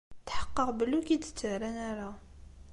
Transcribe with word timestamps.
Tḥeqqeɣ 0.27 0.69
belli 0.77 0.95
ur 0.97 1.03
-k-id-ttarran 1.03 1.77
ara. 1.89 2.09